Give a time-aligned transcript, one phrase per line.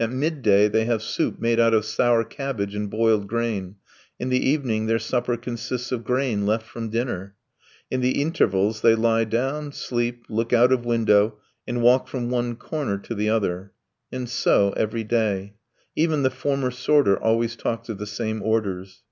[0.00, 3.76] At midday they have soup made out of sour cabbage and boiled grain,
[4.18, 7.36] in the evening their supper consists of grain left from dinner.
[7.88, 11.38] In the intervals they lie down, sleep, look out of window,
[11.68, 13.70] and walk from one corner to the other.
[14.10, 15.54] And so every day.
[15.94, 19.04] Even the former sorter always talks of the same orders.